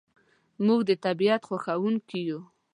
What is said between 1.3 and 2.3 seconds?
خوښونکي